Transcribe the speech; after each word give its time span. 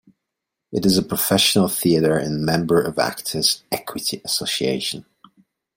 It 0.71 0.83
is 0.83 0.97
a 0.97 1.03
professional 1.03 1.67
theatre 1.67 2.17
and 2.17 2.43
member 2.43 2.81
of 2.81 2.97
Actors' 2.97 3.61
Equity 3.71 4.19
Association. 4.25 5.05